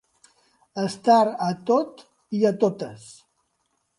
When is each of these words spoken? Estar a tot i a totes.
Estar 0.83 1.25
a 1.49 1.51
tot 1.69 2.01
i 2.39 2.43
a 2.53 2.55
totes. 2.65 3.07